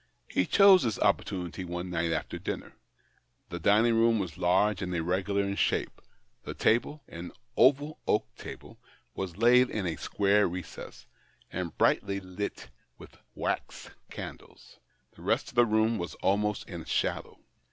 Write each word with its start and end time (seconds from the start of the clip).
He 0.27 0.47
chose 0.47 0.81
his 0.81 0.97
opportunity 0.97 1.63
one 1.63 1.91
night 1.91 2.11
after 2.11 2.39
dinner. 2.39 2.73
The 3.49 3.59
dining 3.59 3.93
room 3.93 4.17
was 4.17 4.35
large 4.35 4.81
and 4.81 4.91
irregular 4.95 5.43
in 5.43 5.55
shape. 5.57 6.01
The 6.41 6.55
table— 6.55 7.03
an 7.17 7.31
oval 7.55 7.99
oak 8.07 8.25
table— 8.35 8.79
was 9.15 9.37
laid 9.37 9.69
in 9.69 9.85
a 9.85 9.97
square 9.97 10.47
recess, 10.47 11.05
and 11.51 11.77
brightly 11.77 12.19
lighted 12.19 12.71
with 12.97 13.15
wax 13.35 13.91
candles; 14.09 14.79
the 15.11 15.21
rest 15.21 15.49
of 15.49 15.53
the 15.53 15.67
room 15.67 15.99
was 15.99 16.15
almost 16.15 16.67
in 16.67 16.83
shadow. 16.85 17.37